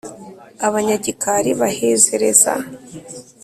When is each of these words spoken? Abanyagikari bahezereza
Abanyagikari 0.67 1.51
bahezereza 1.61 2.53